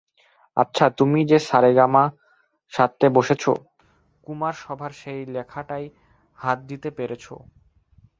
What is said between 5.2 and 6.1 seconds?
লেখাটায়